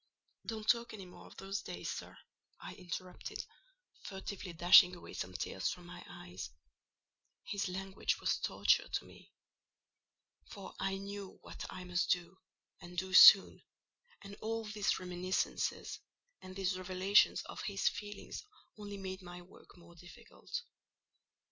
"Don't 0.47 0.67
talk 0.67 0.95
any 0.95 1.05
more 1.05 1.27
of 1.27 1.37
those 1.37 1.61
days, 1.61 1.87
sir," 1.91 2.17
I 2.59 2.73
interrupted, 2.73 3.45
furtively 4.01 4.51
dashing 4.51 4.95
away 4.95 5.13
some 5.13 5.33
tears 5.35 5.69
from 5.69 5.85
my 5.85 6.03
eyes; 6.09 6.49
his 7.43 7.67
language 7.69 8.19
was 8.19 8.39
torture 8.39 8.87
to 8.87 9.05
me; 9.05 9.31
for 10.49 10.73
I 10.79 10.97
knew 10.97 11.37
what 11.43 11.65
I 11.69 11.83
must 11.83 12.09
do—and 12.09 12.97
do 12.97 13.13
soon—and 13.13 14.35
all 14.41 14.63
these 14.65 14.97
reminiscences, 14.97 15.99
and 16.41 16.55
these 16.55 16.79
revelations 16.79 17.43
of 17.43 17.61
his 17.61 17.87
feelings 17.87 18.43
only 18.79 18.97
made 18.97 19.21
my 19.21 19.43
work 19.43 19.77
more 19.77 19.93
difficult. 19.93 20.63